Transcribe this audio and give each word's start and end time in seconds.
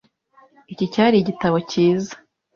Iki 0.73 0.85
cyari 0.93 1.15
igitabo 1.19 1.57
cyiza. 1.69 2.13